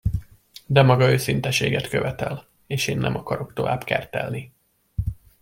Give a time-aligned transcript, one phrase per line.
[0.65, 4.51] De maga őszinteséget követel, és én nem akarok tovább kertelni.